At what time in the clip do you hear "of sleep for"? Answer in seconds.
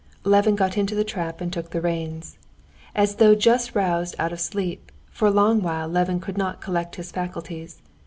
4.33-5.27